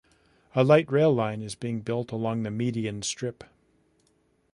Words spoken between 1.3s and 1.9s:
is being